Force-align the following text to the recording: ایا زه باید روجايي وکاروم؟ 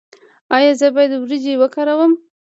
ایا 0.55 0.71
زه 0.79 0.87
باید 0.95 1.11
روجايي 1.19 1.55
وکاروم؟ 1.59 2.13